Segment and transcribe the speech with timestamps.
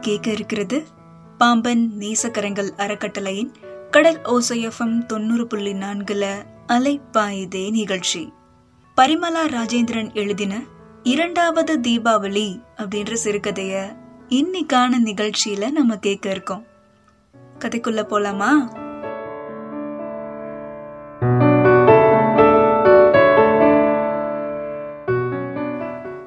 [0.00, 0.84] கேட்க இருக்கிறது.
[1.38, 3.52] பாம்பன் நேசக்கரங்கள் அறக்கட்டளையின்
[3.90, 6.34] கடல் ஓசையஃபம் தொண்ணூறு புள்ளி நான்குல
[6.68, 8.32] அலைப்பாயுதே நிகழ்ச்சி.
[8.94, 10.62] பரிமலா ராஜேந்திரன் எழுதின
[11.02, 13.96] இரண்டாவது தீபாவளி அப்படின்ற சிறுகதைய
[14.28, 16.64] இன்னைக்கான நிகழ்ச்சியில நம்ம கேட்க இருக்கோம்.
[17.58, 18.50] கதைக்குள்ள போலாமா?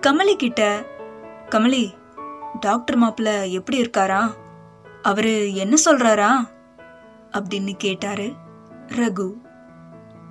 [0.01, 0.85] கமலி கிட்ட
[1.49, 1.93] கமலி
[2.63, 4.34] டாக்டர் மாப்பிள்ள எப்படி இருக்காரா?
[5.02, 6.30] அவரு என்ன சொல்றாரா?
[7.31, 8.34] அப்படின்னு கேட்டாரு
[8.88, 9.34] ரகு.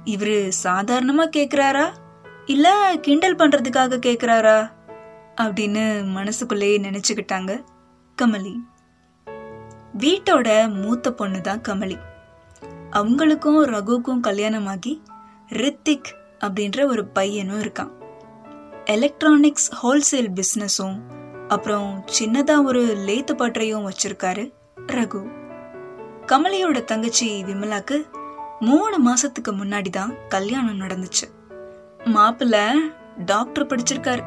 [0.05, 1.93] இவரு சாதாரணமா கேக்குறாரா?
[2.47, 4.71] இல்ல கிண்டல் பண்றதுக்காக கேக்குறாரா?
[5.41, 7.63] அப்படின்னு மனசுக்குள்ளேயே நினைச்சுக்கிட்டாங்க
[8.23, 8.55] கமலி.
[9.99, 11.97] வீட்டோட மூத்த பொண்ணு தான் கமலி.
[12.91, 15.03] அவங்களுக்கும் ரகுக்கும் கல்யாணமாகி
[15.49, 17.91] ரித்திக் அப்படின்ற ஒரு பையனும் இருக்கான்.
[18.85, 20.99] எலக்ட்ரானிக்ஸ் ஹோல்சேல் பிஸ்னஸும்
[21.55, 24.45] அப்புறம் சின்னதா ஒரு லேத்து பட்டறையும் வச்சிருக்காரு
[24.93, 25.21] ரகு.
[26.31, 27.97] கமலியோட தங்கச்சி விமலாக்கு
[28.69, 31.27] மூணு மாசத்துக்கு முன்னாடி தான் கல்யாணம் நடந்துச்சு.
[32.15, 32.57] மாப்பிள்ள
[33.31, 34.23] டாக்டர் படிச்சிருக்காரு.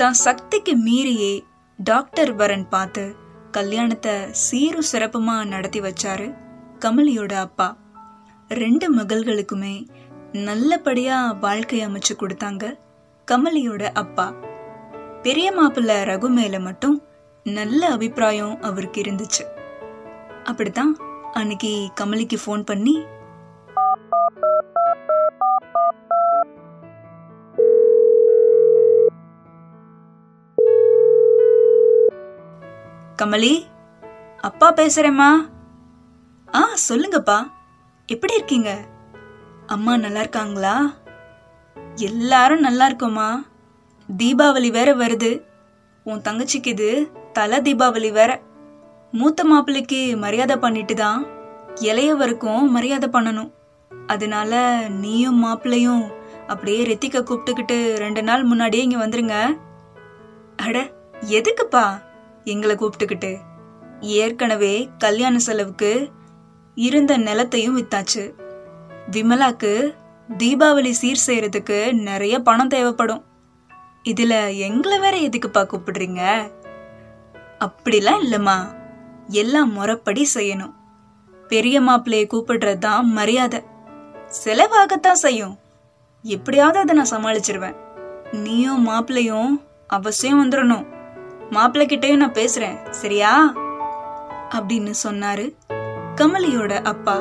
[0.00, 1.32] தான் சக்திக்கு மீறியே
[1.78, 3.04] டாக்டர் வரன் பார்த்து
[3.56, 6.28] கல்யாணத்தை சீரும் சிறப்புமா நடத்தி வச்சாரு
[6.84, 7.68] கமலியோட அப்பா.
[8.52, 9.86] ரெண்டு மகள்களுக்குமே
[10.32, 12.78] நல்லபடியா வாழ்க்கை அமைச்சு கொடுத்தாங்க
[13.30, 14.34] கமலியோட அப்பா.
[15.22, 17.02] பெரிய மாப்பிள்ள ரகு மேல மட்டும்
[17.44, 19.44] நல்ல அபிப்பிராயம் அவருக்கு இருந்துச்சு.
[20.44, 20.96] அப்படித்தான்
[21.32, 22.96] அன்னைக்கு கமலிக்கு ஃபோன் பண்ணி
[33.22, 33.54] கமலி
[34.40, 35.30] அப்பா பேசுறேம்மா.
[36.54, 37.58] ஆ சொல்லுங்கப்பா.
[38.12, 38.70] எப்படி இருக்கீங்க?
[39.66, 40.92] அம்மா நல்லா இருக்காங்களா?
[41.94, 43.26] எல்லாரும் நல்லா இருக்கோமா
[44.18, 45.42] தீபாவளி வேற வருது.
[46.04, 46.88] உன் தங்கச்சிக்கு இது
[47.32, 48.40] தலை தீபாவளி வேற.
[49.12, 51.26] மூத்த மாப்பிள்ளைக்கு மரியாதை பண்ணிட்டு தான்
[51.80, 53.52] இளையவருக்கும் மரியாதை பண்ணணும்.
[54.06, 56.04] அதனால நீயும் மாப்பிள்ளையும்
[56.46, 59.56] அப்படியே ரித்திக்க கூப்பிட்டுக்கிட்டு ரெண்டு நாள் முன்னாடியே இங்க வந்துருங்க.
[60.56, 60.90] அட
[61.30, 62.00] எதுக்குப்பா
[62.44, 63.36] எங்களை கூப்பிட்டுக்கிட்டு?
[64.00, 66.10] ஏற்கனவே கல்யாண செலவுக்கு
[66.74, 68.32] இருந்த நிலத்தையும் வித்தாச்சு.
[69.10, 69.94] விமலாக்கு
[70.38, 73.24] தீபாவளி சீர் செய்யறதுக்கு நிறைய பணம் தேவைப்படும்.
[74.08, 76.50] இதுல எங்களை வேற எதுக்குப்பா கூப்பிடுறீங்க?
[77.58, 78.56] அப்படிலாம் இல்லம்மா.
[79.28, 80.74] எல்லாம் முறைப்படி செய்யணும்.
[81.48, 83.62] பெரிய மாப்பிள்ளைய கூப்பிடுறது தான் மரியாதை.
[84.44, 85.58] செலவாகத்தான் செய்யும்.
[86.22, 87.76] எப்படியாவது அதை நான் சமாளிச்சிருவேன்.
[88.32, 90.86] நீயும் மாப்பிள்ளையும் அவசியம் வந்துடணும்.
[91.50, 92.90] மாப்பிள்ளை கிட்டேயும் நான் பேசுறேன்.
[92.90, 93.52] சரியா?
[94.50, 95.54] அப்படின்னு சொன்னாரு
[96.20, 97.14] கமலியோட அப்பா.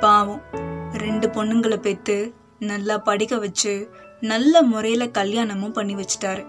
[0.00, 0.42] பாவம்
[0.92, 3.90] ரெண்டு பொண்ணுங்களை பெத்து நல்லா படிக்க வச்சு
[4.20, 6.46] நல்ல முறையில கல்யாணமும் பண்ணி வச்சிட்டாரு.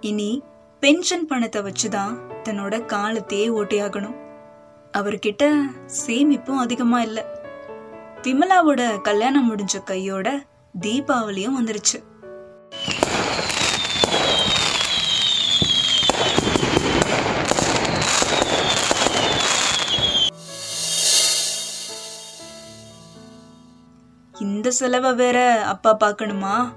[0.00, 0.42] இனி
[0.80, 4.22] பென்ஷன் பணத்தை வச்சுதான் தன்னோட காலத்தையே ஓட்டியாகணும்.
[4.98, 5.60] அவர்கிட்ட
[6.06, 7.26] சேமிப்பும் அதிகமா இல்ல.
[8.22, 10.44] விமலாவோட கல்யாணம் முடிஞ்ச கையோட
[10.80, 12.02] தீபாவளியும் வந்துருச்சு.
[24.40, 26.72] இந்த செலவை வேற அப்பா பார்க்கணுமா?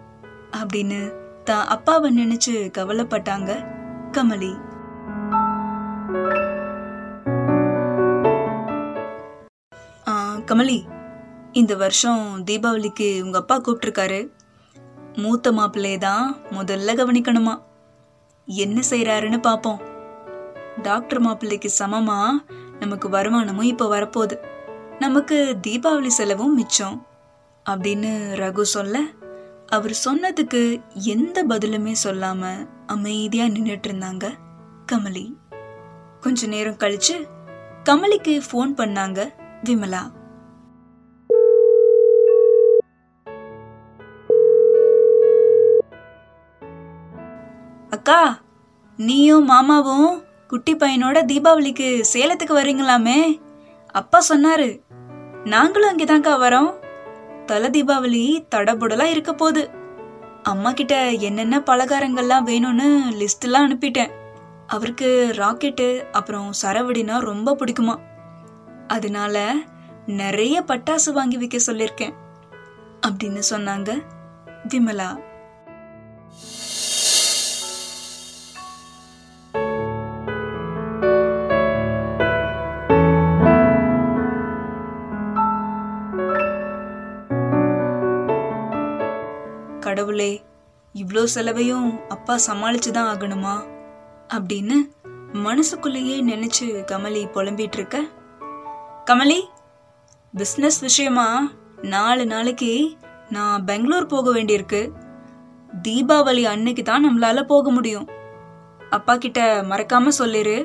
[0.52, 1.14] அப்படின்னு
[1.44, 3.66] தான் அப்பாவை நினைச்சு கவலைப்பட்டாங்க
[4.12, 4.67] கமலி.
[10.52, 10.84] கமலி
[11.52, 14.32] இந்த வருஷம் தீபாவளிக்கு உங்க அப்பா கூப்பிட்ருக்காரு
[15.16, 17.62] மூத்த மாப்பிள்ளைய தான் முதல்ல கவனிக்கணுமா?
[18.46, 19.80] என்ன செய்யறாருன்னு பாப்போம்.
[20.82, 22.32] டாக்டர் மாப்பிள்ளைக்கு சமமா
[22.80, 24.38] நமக்கு வருமானமும் இப்ப வரப்போகுது.
[25.00, 27.06] நமக்கு தீபாவளி செலவும் மிச்சம்
[27.70, 29.00] அப்படின்னு ரகு சொல்ல
[29.68, 34.34] அவர் சொன்னதுக்கு எந்த பதிலுமே சொல்லாம அமைதியா நின்றுட்டு இருந்தாங்க
[34.92, 35.34] கமலி.
[36.22, 37.28] கொஞ்ச நேரம் கழிச்சு
[37.84, 39.30] கமலிக்கு ஃபோன் பண்ணாங்க
[39.64, 40.16] விமலா.
[47.90, 48.40] அக்கா
[48.98, 53.42] நீயும் மாமாவும் குட்டி பையனோட தீபாவளிக்கு சேலத்துக்கு வரீங்களாமே
[53.92, 54.80] அப்பா சொன்னாரு
[55.44, 56.74] நாங்களும் அங்கேதான்க்கா வரோம்.
[57.46, 59.70] தல தீபாவளி தடபுடலா இருக்க போகுது.
[60.44, 64.12] அம்மா கிட்ட என்னென்ன பலகாரங்கள்லாம் வேணும்னு லிஸ்ட்லாம் அனுப்பிட்டேன்.
[64.68, 68.00] அவருக்கு ராக்கெட்டு அப்புறம் சரவடினா ரொம்ப பிடிக்குமா.
[68.88, 69.54] அதனால
[70.06, 72.14] நிறைய பட்டாசு வாங்கி வைக்க சொல்லியிருக்கேன்.
[73.08, 74.02] அப்படின்னு சொன்னாங்க
[74.68, 75.18] விமலா.
[91.38, 93.56] செலவையும் அப்பா சமாளிச்சு தான் ஆகணுமா?
[94.34, 94.78] அப்படின்னு
[95.34, 97.98] மனசுக்குள்ளேயே நினைச்சு கமலி புலம்பிட்டு இருக்க
[99.06, 99.40] கமலி
[100.34, 101.52] பிஸ்னஸ் விஷயமா?
[101.82, 102.98] நாலு நாளைக்கு
[103.30, 104.92] நான் பெங்களூர் போக வேண்டியிருக்கு.
[105.88, 108.08] தீபாவளி அன்னைக்கு தான் நம்மளால போக முடியும்.
[108.90, 110.58] அப்பா கிட்ட மறக்காம சொல்லிரு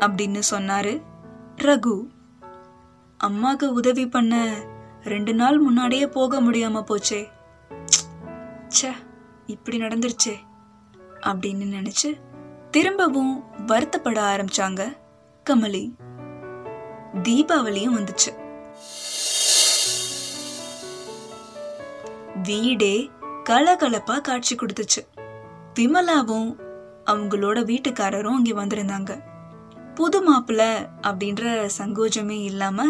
[0.00, 1.02] அப்படின்னு சொன்னாரு
[1.56, 2.06] ரகு.
[3.24, 4.54] அம்மாக்கு உதவி பண்ண
[5.04, 7.28] ரெண்டு நாள் முன்னாடியே போக முடியாம போச்சே.
[8.68, 8.90] ச்சே.
[9.50, 10.36] இப்படி நடந்துருச்சே
[11.20, 12.20] அப்படின்னு நினைச்சு
[12.70, 14.96] திரும்பவும் வருத்தப்பட ஆரம்பிச்சாங்க
[15.50, 15.90] கமலி.
[17.22, 18.30] தீபாவளியும் வந்துச்சு.
[22.42, 23.10] வீடே
[23.44, 25.02] கலகலப்பா காட்சி கொடுத்துச்சு.
[25.74, 26.54] விமலாவும்
[27.04, 29.20] அவங்களோட வீட்டுக்காரரும் அங்கே வந்திருந்தாங்க.
[29.94, 32.84] புது மாப்பிள்ள அப்படின்ற சங்கோஜமே இல்லாம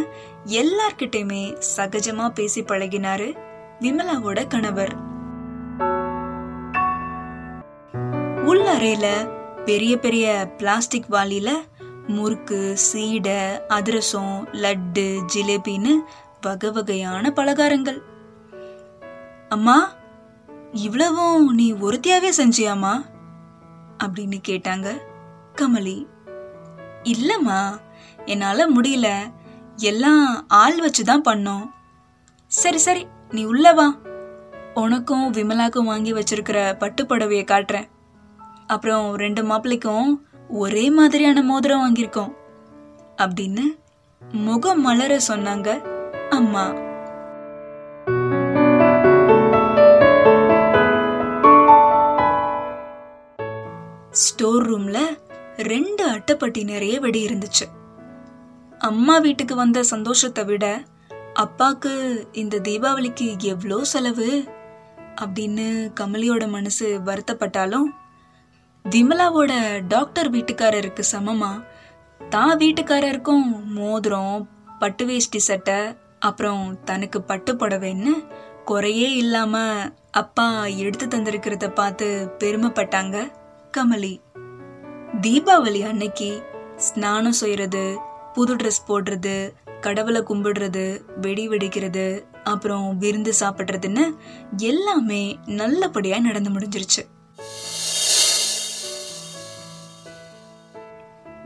[0.45, 3.37] எல்லார்கிட்டயுமே சகஜமா பேசி பழகினாரு
[3.81, 5.10] விமலாவோட கணவர்.
[8.51, 9.31] உள்ளறையில
[9.65, 11.51] பெரிய பெரிய பிளாஸ்டிக் வாளியில
[12.07, 15.91] முறுக்கு சீடை அதிரசம் லட்டு ஜிலேபின்னு
[16.41, 18.03] வகை வகையான பலகாரங்கள்.
[19.49, 19.93] அம்மா
[20.73, 23.05] இவ்வளவும் நீ ஒருத்தியாவே செஞ்சியாமா
[24.05, 24.99] அப்படின்னு கேட்டாங்க
[25.57, 26.07] கமலி.
[27.03, 27.81] இல்லம்மா
[28.25, 29.09] என்னால முடியல.
[29.77, 31.71] எல்லாம் ஆள் வச்சு தான் பண்ணோம்.
[32.47, 33.95] சரி சரி நீ உள்ள வா.
[34.75, 37.89] உனக்கும் விமலாக்கும் வாங்கி வச்சிருக்கிற பட்டு காட்டுறேன்.
[38.71, 40.11] அப்புறம் ரெண்டு மாப்பிள்ளைக்கும்
[40.49, 42.33] ஒரே மாதிரியான மோதிரம் வாங்கியிருக்கோம்.
[43.17, 43.65] அப்படின்னு
[44.33, 45.69] முகம் மலர சொன்னாங்க
[46.29, 46.65] அம்மா.
[54.11, 54.99] ஸ்டோர் ரூம்ல
[55.57, 57.67] ரெண்டு அட்டைப்பட்டி நிறைய வெடி இருந்துச்சு.
[58.79, 60.83] அம்மா வீட்டுக்கு வந்த சந்தோஷத்தை விட
[61.35, 61.93] அப்பாக்கு
[62.33, 64.45] இந்த தீபாவளிக்கு எவ்வளோ செலவு
[65.21, 65.69] அப்படின்னு
[66.01, 67.89] கமலியோட மனசு வருத்தப்பட்டாலும்
[68.85, 69.53] விமலாவோட
[69.89, 71.51] டாக்டர் வீட்டுக்காரருக்கு சமமா?
[72.29, 74.49] தான் வீட்டுக்காரருக்கும் மோதிரம்
[74.79, 75.79] பட்டு வேஷ்டி சட்டை
[76.19, 78.13] அப்புறம் தனக்கு பட்டு புடவைன்னு
[78.65, 79.63] குறையே இல்லாம
[80.11, 83.17] அப்பா எடுத்து தந்திருக்கிறத பார்த்து பெருமைப்பட்டாங்க
[83.79, 84.21] கமலி.
[85.21, 86.31] தீபாவளி அன்னைக்கு
[86.77, 87.99] ஸ்நானம் செய்யறது
[88.35, 90.85] புது ட்ரெஸ் போடுறது கடவுளை கும்பிடுறது
[91.21, 94.05] வெடி வெடிக்கிறது அப்புறம் விருந்து சாப்பிட்றதுன்னு
[94.57, 97.03] எல்லாமே நல்லபடியா நடந்து முடிஞ்சிருச்சு.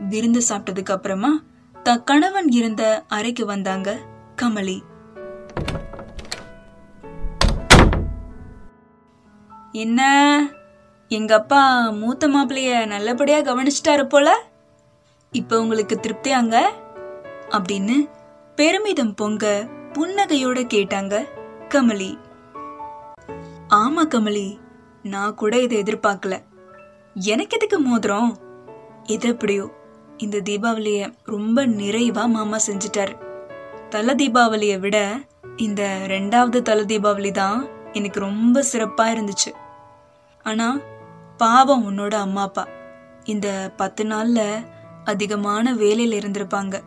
[0.09, 1.41] விருந்து சாப்பிட்டதுக்கு அப்புறமா
[1.83, 3.99] த கணவன் இருந்த அறைக்கு வந்தாங்க
[4.41, 4.79] கமலி.
[9.71, 10.01] என்ன?
[11.07, 14.43] எங்க அப்பா மூத்த மாப்பிளைய நல்லபடியா கவனிச்சிட்டாரு போல?
[15.31, 16.61] இப்ப உங்களுக்கு திருப்தியாங்க
[17.49, 18.09] அப்படின்னு
[18.55, 21.25] பெருமிதம் பொங்க புன்னகையோட கேட்டாங்க
[21.69, 22.17] கமலி.
[23.69, 24.57] ஆமா கமலி
[25.03, 26.43] நான் கூட இதை எதிர்பார்க்கல.
[27.13, 28.37] எனக்கு எதுக்கு மோதிரம்?
[29.03, 29.84] எது எப்படியோ.
[30.17, 33.13] இந்த தீபாவளியை ரொம்ப நிறைவாக மாமா செஞ்சிட்டார்.
[33.89, 35.19] தல தீபாவளியை விட
[35.55, 39.51] இந்த ரெண்டாவது தல தீபாவளி தான் எனக்கு ரொம்ப சிறப்பாக இருந்துச்சு.
[40.43, 40.81] ஆனால்
[41.37, 42.67] பாவம் உன்னோட அம்மா அப்பா.
[43.23, 44.65] இந்த பத்து நாளில்
[45.03, 46.79] அதிகமான வேலையில் இருந்திருப்பாங்க.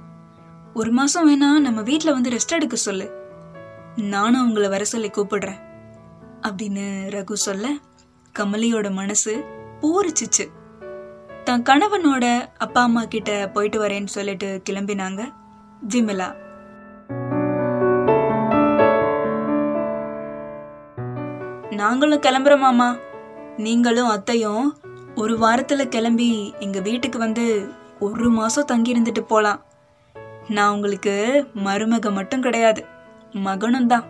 [0.75, 3.11] ஒரு மாதம் வேணா நம்ம வீட்டில் வந்து ரெஸ்ட் எடுக்க சொல்லு.
[3.97, 5.67] நானும் அவங்கள வர சொல்லி கூப்பிடுறேன்.
[6.43, 7.69] அப்படின்னு ரகு சொல்ல
[8.39, 9.45] கமலியோட மனசு
[9.81, 10.58] பூரிச்சிச்சு.
[11.49, 15.23] தன் கணவனோட அப்பா அம்மா கிட்ட போயிட்டு வரேன்னு சொல்லிட்டு கிளம்பினாங்க
[15.89, 16.27] ஜிமிலா.
[21.71, 22.97] நாங்களும் கிளம்புறோம் மாமா.
[23.57, 24.79] நீங்களும் அத்தையும்
[25.15, 27.69] ஒரு வாரத்துல கிளம்பி எங்க வீட்டுக்கு வந்து
[28.01, 29.65] ஒரு மாசம் தங்கி இருந்துட்டு போலாம்.
[30.49, 32.85] நான் உங்களுக்கு மருமக மட்டும் கிடையாது
[33.33, 34.05] மகனும் தான்.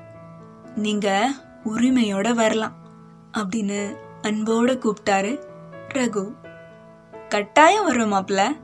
[0.74, 1.30] நீங்க
[1.64, 2.76] உரிமையோட வரலாம்
[3.38, 5.42] அப்படின்னு அன்போட கூப்பிட்டாரு
[5.88, 6.26] ரகு.
[7.28, 8.56] கட்டாயம் வரும் மாப்ள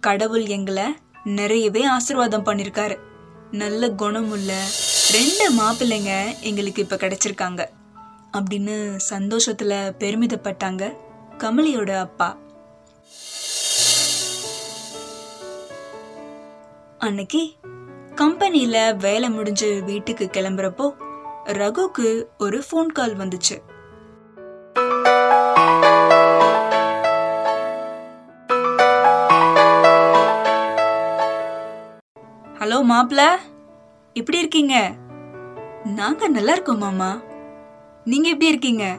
[0.00, 2.98] கடவுள் எங்களை நிறையவே ஆசீர்வாதம் பண்ணிருக்காரு.
[3.50, 4.66] நல்ல குணமுள்ள
[5.12, 7.66] ரெண்டு மாப்பிள்ளைங்க எங்களுக்கு இப்ப கிடைச்சிருக்காங்க.
[8.32, 10.96] அப்படின்னு சந்தோஷத்துல பெருமிதப்பட்டாங்க
[11.38, 12.36] கமலியோட அப்பா.
[16.98, 17.52] அன்னைக்கு
[18.14, 20.92] கம்பெனியில் வேலை முடிஞ்சு வீட்டுக்கு கிளம்புறப்போ
[21.46, 23.69] ரகுக்கு ஒரு ஃபோன் கால் வந்துச்சு.
[32.90, 33.36] மாப்பிள?
[34.12, 34.94] எப்படி இருக்கீங்க?
[35.84, 37.22] நாங்க நல்லா இருக்கோம் மாமா.
[38.04, 38.98] நீங்க எப்படி இருக்கீங்க?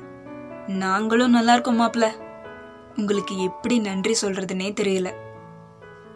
[0.67, 2.11] நாங்களும் நல்லா இருக்கோம் மாப்ள
[2.97, 5.09] உங்களுக்கு எப்படி நன்றி சொல்றதுனே தெரியல.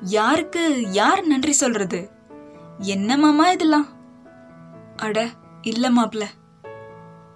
[0.01, 2.11] யாருக்கு யார் நன்றி சொல்றது?
[2.77, 3.87] என்ன மாமா இதெல்லாம்?
[4.97, 5.29] அட
[5.61, 6.23] இல்ல மாப்பிள.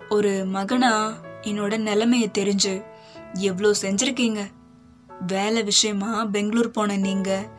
[0.09, 2.85] ஒரு மகனா என்னோட நிலைமைய தெரிஞ்சு
[3.33, 4.39] எவ்வளோ செஞ்சிருக்கீங்க?
[5.27, 7.49] வேலை விஷயமா பெங்களூர் போன நீங்க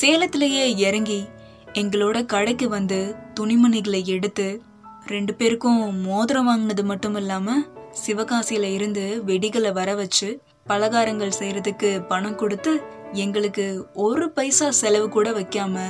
[0.00, 1.28] சேலத்திலேயே இறங்கி
[1.72, 4.62] எங்களோட கடைக்கு வந்து துணிமணிகளை எடுத்து
[5.06, 7.58] ரெண்டு பேருக்கும் மோதிரம் வாங்கினது மட்டும் இல்லாம
[8.06, 12.82] சிவகாசியில இருந்து வெடிகளை வர வச்சு பலகாரங்கள் செய்யறதுக்கு பணம் கொடுத்து
[13.12, 15.80] எங்களுக்கு ஒரு பைசா செலவு கூட வைக்காம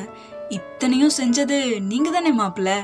[0.49, 2.82] இத்தனையும் செஞ்சது நீங்க தானே மாப்பிள்ள?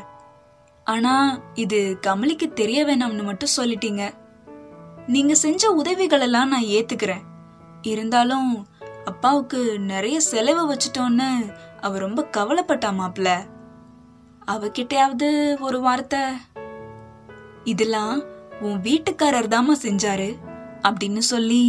[0.85, 4.11] ஆனா இது கமலிக்கு தெரிய வேணாம்னு மட்டும் சொல்லிட்டீங்க.
[5.07, 7.23] நீங்க செஞ்ச உதவிகளெல்லாம் நான் ஏத்துக்கிறேன்.
[7.83, 8.67] இருந்தாலும்
[9.05, 11.29] அப்பாவுக்கு நிறைய செலவு வச்சுட்டோன்னு
[11.87, 13.29] அவ ரொம்ப கவலைப்பட்டா மாப்ள.
[14.47, 15.29] அவகிட்டயாவது
[15.61, 16.23] ஒரு வார்த்தை?
[17.65, 18.17] இதெல்லாம்
[18.61, 20.31] உன் வீட்டுக்காரர் தாமா செஞ்சாரு
[20.83, 21.63] அப்படின்னு சொல்லி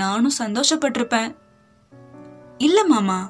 [0.00, 1.30] நானும் சந்தோஷப்பட்டிருப்பேன்.
[2.58, 3.20] இல்ல மாமா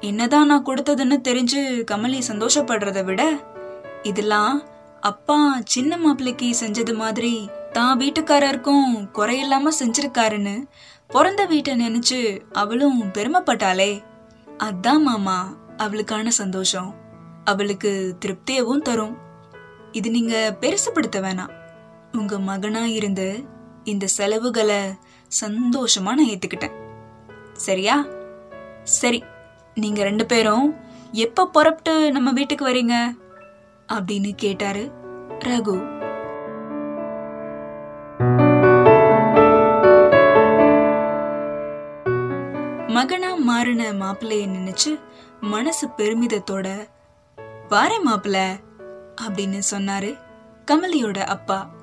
[0.00, 1.60] என்னதான் நான் கொடுத்ததுன்னு தெரிஞ்சு
[1.90, 3.22] கமலி சந்தோஷப்படுறத விட
[4.02, 4.56] இதெல்லாம்
[5.00, 7.34] அப்பா சின்ன மாப்பிள்ளைக்கு செஞ்சது மாதிரி
[7.72, 10.56] தான் வீட்டுக்காரருக்கும் குறையில்லாம செஞ்சிருக்காருன்னு
[11.08, 12.20] பிறந்த வீட்டை நினைச்சு
[12.52, 13.90] அவளும் பெருமைப்பட்டாளே.
[14.58, 16.94] அதான் மாமா அவளுக்கான சந்தோஷம்.
[17.44, 19.16] அவளுக்கு திருப்தியவும் தரும்.
[19.92, 21.54] இது நீங்க பெருசுப்படுத்த வேணாம்.
[22.12, 23.44] உங்க மகனா இருந்து
[23.84, 24.78] இந்த செலவுகளை
[25.40, 26.72] சந்தோஷமா நான் ஏத்துக்கிட்டேன்.
[27.52, 28.06] சரியா?
[28.84, 29.24] சரி
[29.74, 30.74] நீங்க ரெண்டு பேரும்
[31.12, 33.16] எப்ப புறப்பட்டு நம்ம வீட்டுக்கு வரீங்க?
[33.92, 34.90] அப்படின்னு கேட்டாரு
[35.38, 35.95] ரகு.
[43.92, 45.00] மாறின மாப்பிள்ளைய நினைச்சு
[45.40, 46.88] மனசு பெருமிதத்தோட
[47.70, 48.60] வாரேன் மாப்பிள்ள
[49.22, 50.18] அப்படின்னு சொன்னாரு
[50.66, 51.74] கமலியோட அப்பா.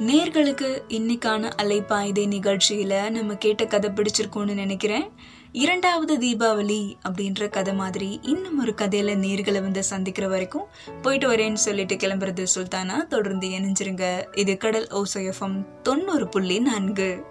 [0.00, 5.12] நேர்களுக்கு இன்னைக்கான அலைப்பாய்தே நிகழ்ச்சியில நம்ம கேட்ட கதை பிடிச்சிருக்கோம்னு நினைக்கிறேன்.
[5.52, 10.66] இரண்டாவது தீபாவளி அப்படின்ற கதை மாதிரி இன்னும் ஒரு கதையில நேர்களை வந்து சந்திக்கிற வரைக்கும்
[11.02, 13.06] போயிட்டு வரேன்னு சொல்லிட்டு கிளம்புறது சுல்தானா?
[13.06, 14.38] தொடர்ந்து இணைஞ்சிருங்க.
[14.38, 17.24] இது கடல் ஓசையஃபம் தொண்ணூறு புள்ளி நான்கு.